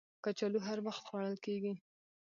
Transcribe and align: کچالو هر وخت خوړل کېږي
کچالو 0.23 0.59
هر 0.67 0.77
وخت 0.85 1.03
خوړل 1.07 1.35
کېږي 1.45 1.73